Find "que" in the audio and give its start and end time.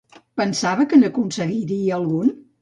0.93-0.99